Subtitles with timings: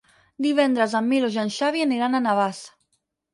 [0.45, 2.65] Divendres en Milos i en Xavi aniran a Navàs.